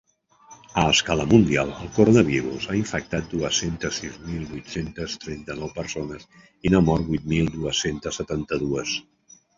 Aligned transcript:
A 0.81 0.83
escala 0.93 1.25
mundial, 1.33 1.73
el 1.83 1.91
coronavirus 1.97 2.65
ha 2.71 2.77
infectat 2.79 3.29
dues-centes 3.33 3.99
sis 4.01 4.15
mil 4.31 4.47
vuit-cents 4.55 5.21
trenta-nou 5.27 5.71
persones 5.79 6.27
i 6.39 6.73
n’ha 6.75 6.85
mort 6.89 7.09
vuit 7.13 7.33
mil 7.35 7.55
dues-centes 7.59 8.23
setanta-dues. 8.23 9.01